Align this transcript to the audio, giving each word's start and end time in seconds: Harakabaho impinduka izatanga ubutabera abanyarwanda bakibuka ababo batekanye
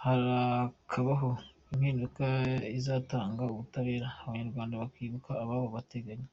Harakabaho 0.00 1.30
impinduka 1.72 2.26
izatanga 2.78 3.40
ubutabera 3.52 4.06
abanyarwanda 4.24 4.74
bakibuka 4.82 5.30
ababo 5.42 5.66
batekanye 5.76 6.28